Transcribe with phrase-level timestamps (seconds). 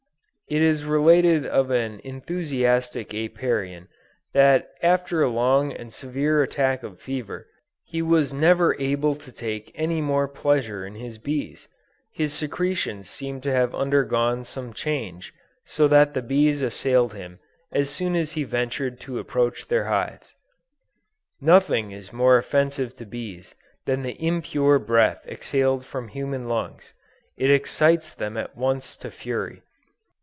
[0.47, 3.87] It is related of an enthusiastic Apiarian,
[4.33, 7.47] that after a long and severe attack of fever,
[7.85, 11.69] he was never able to take any more pleasure in his bees;
[12.11, 15.33] his secretions seem to have undergone some change,
[15.63, 17.39] so that the bees assailed him
[17.71, 20.33] as soon as he ventured to approach their hives.
[21.39, 23.55] Nothing is more offensive to bees
[23.85, 26.91] than the impure breath exhaled from human lungs;
[27.37, 29.61] it excites them at once to fury.